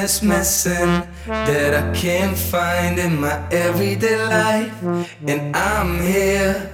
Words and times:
That's 0.00 0.22
missing 0.22 1.06
that 1.26 1.74
I 1.74 1.92
can't 1.92 2.36
find 2.36 2.98
in 2.98 3.20
my 3.20 3.36
everyday 3.50 4.16
life. 4.16 4.82
And 5.26 5.54
I'm 5.54 6.00
here 6.00 6.72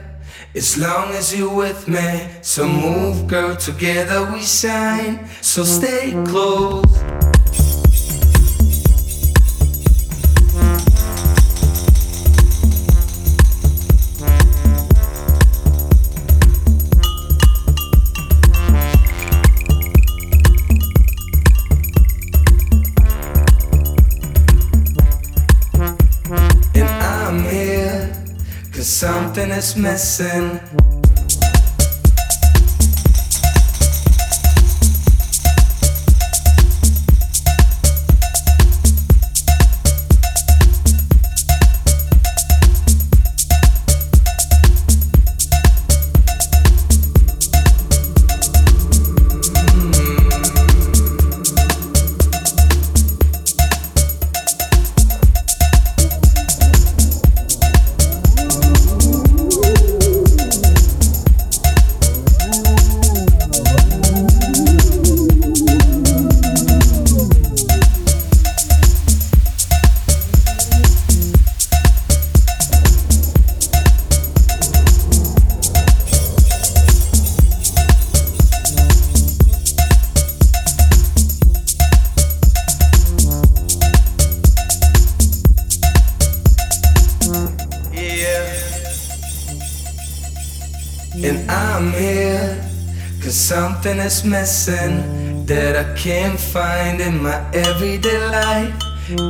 as 0.54 0.78
long 0.78 1.10
as 1.10 1.36
you're 1.36 1.52
with 1.52 1.88
me. 1.88 2.28
So 2.42 2.68
move, 2.68 3.26
girl, 3.26 3.56
together 3.56 4.30
we 4.32 4.42
shine. 4.42 5.28
So 5.40 5.64
stay 5.64 6.12
close. 6.24 7.15
Something 29.74 30.60
is 30.76 30.95
is 94.16 94.24
missing 94.24 95.44
that 95.46 95.76
I 95.76 95.94
can't 95.96 96.38
find 96.38 97.00
in 97.00 97.22
my 97.22 97.38
everyday 97.52 98.18
life. 98.18 98.74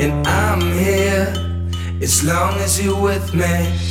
And 0.03 0.27
I'm 0.27 0.61
here 0.61 1.27
as 2.01 2.23
long 2.25 2.55
as 2.61 2.81
you're 2.81 3.01
with 3.01 3.35
me. 3.35 3.86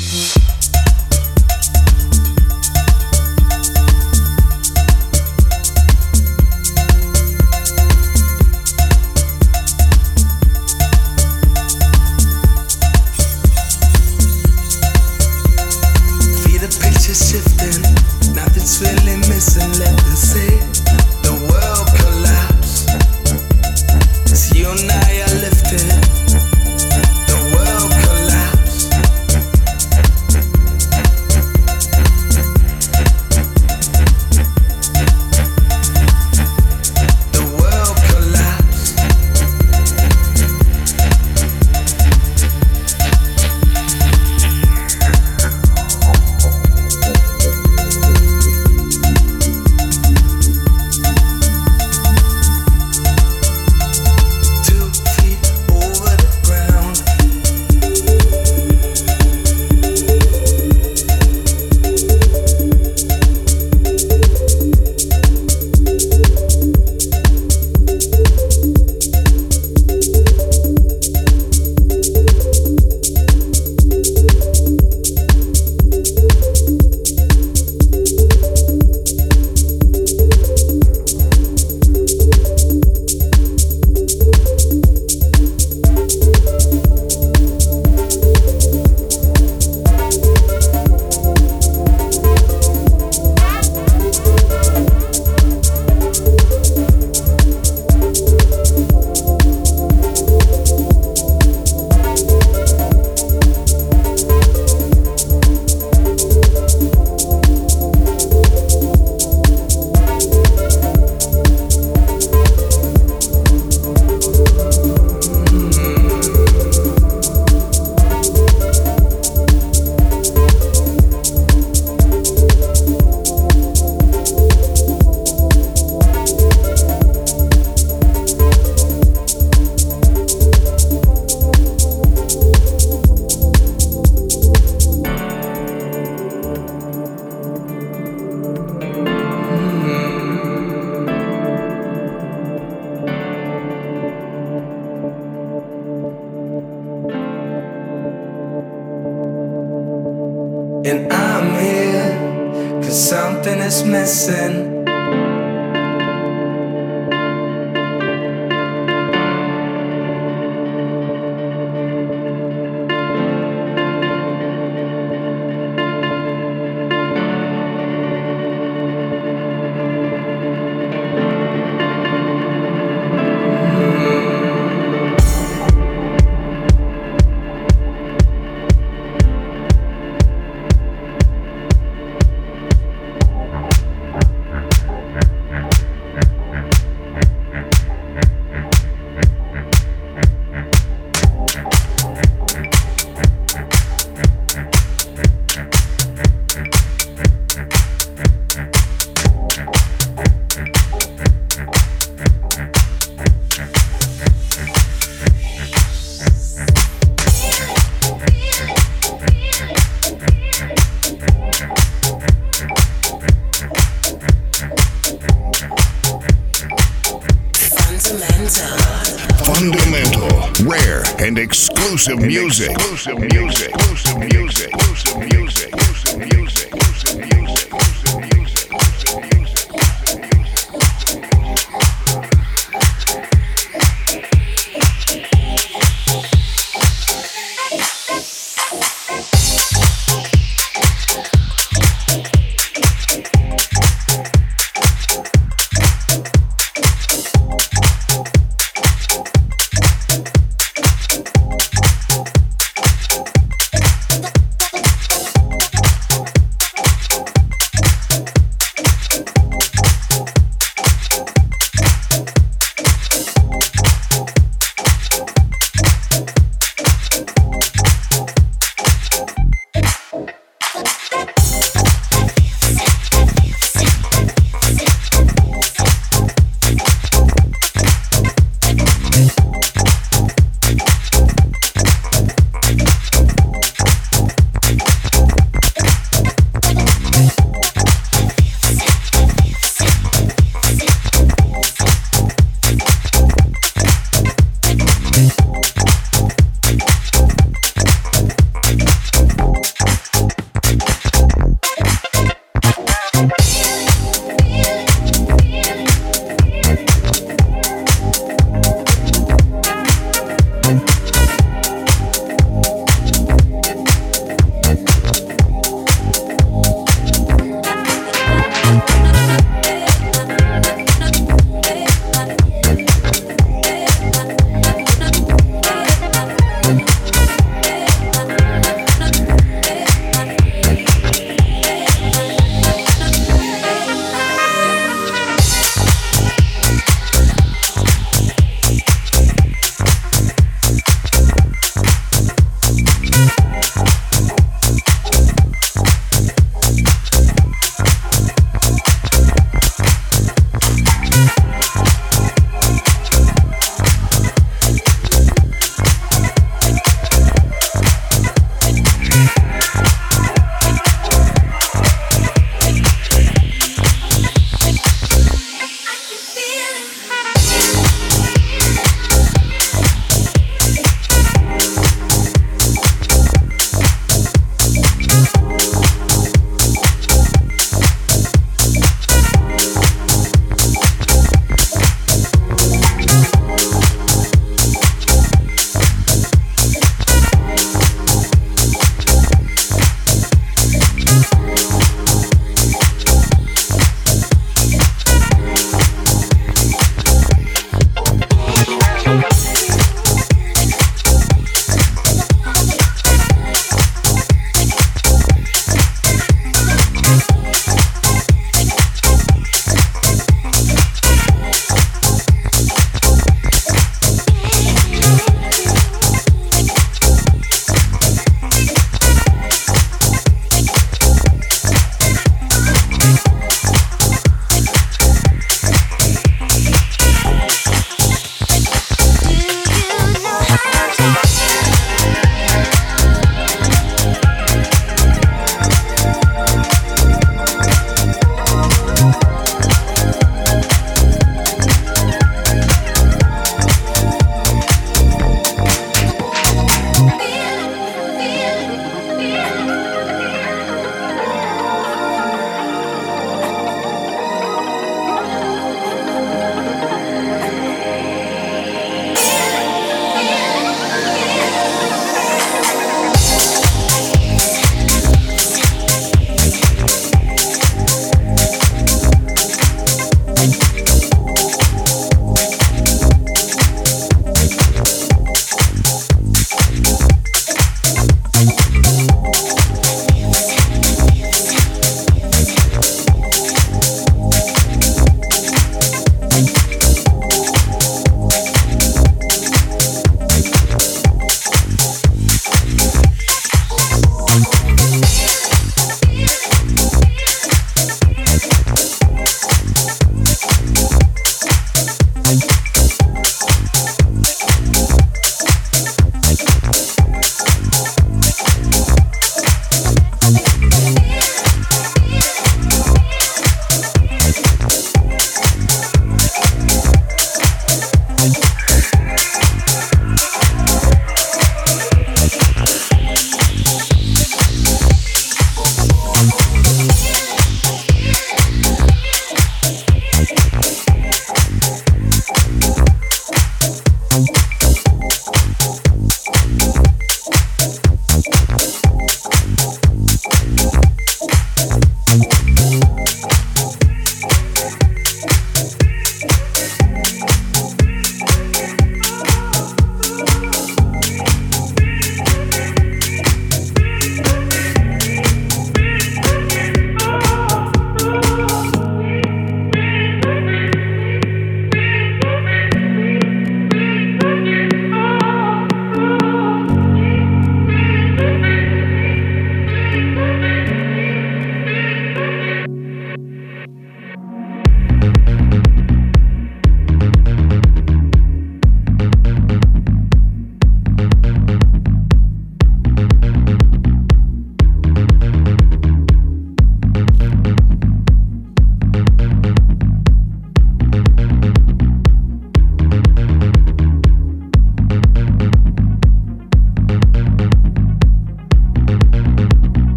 Exclusive 221.96 222.28
music. 222.28 222.72
Exclusive 222.72 223.20
music. 223.32 223.85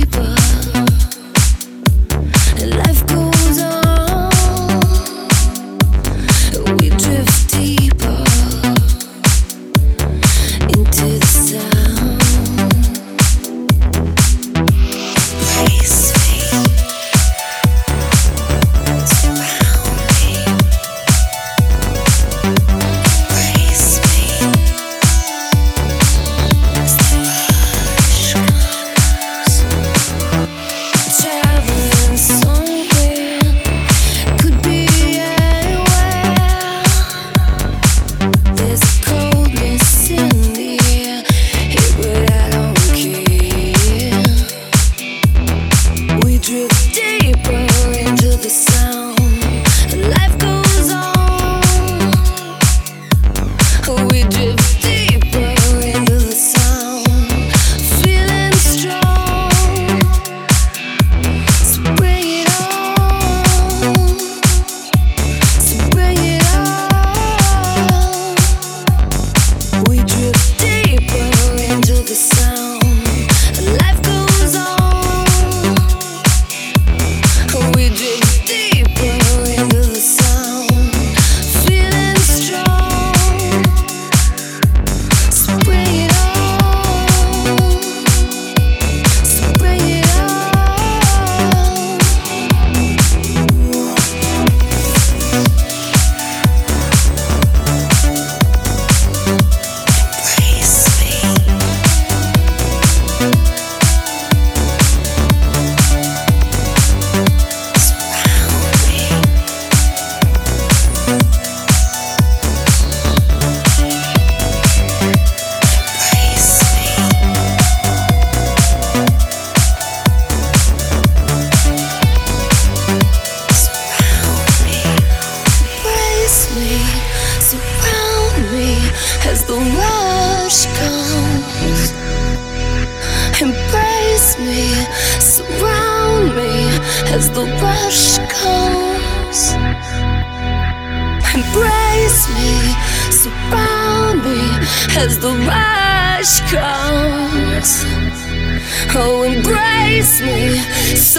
people. 0.00 0.36
Life 2.66 3.06
goes. 3.06 3.25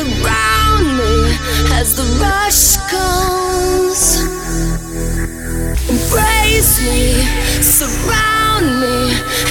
around 0.07 0.97
me 0.97 1.35
as 1.79 1.95
the 1.95 2.03
rush 2.21 2.77
comes. 2.91 3.99
Embrace 5.89 6.75
me, 6.87 7.23
surround 7.61 8.67
me 8.81 8.97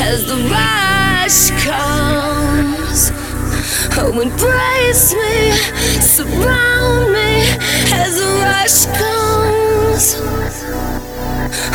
as 0.00 0.24
the 0.26 0.38
rush 0.56 1.50
comes. 1.64 3.10
Oh, 3.98 4.20
embrace 4.20 5.14
me, 5.14 5.52
surround 6.00 7.12
me 7.12 7.30
as 7.92 8.12
the 8.22 8.30
rush 8.44 8.86
comes. 9.00 10.04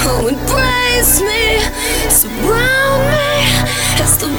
Oh, 0.07 0.27
embrace 0.27 1.21
me, 1.21 1.59
surround 2.09 2.55
me. 2.55 2.60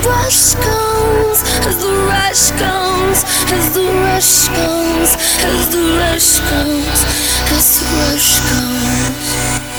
As 0.02 0.08
the 0.08 0.10
rush 0.10 0.54
comes, 0.54 1.42
as 1.64 1.78
the 1.78 1.92
rush 2.08 2.50
comes, 2.58 3.24
as 3.52 3.72
the 3.72 3.84
rush 3.84 4.48
comes, 4.48 5.14
as 5.44 5.68
the 5.70 5.78
rush 5.96 6.40
comes, 6.40 7.04
as 7.52 7.80
the 7.80 7.86
rush 7.86 8.40
comes. 8.40 9.71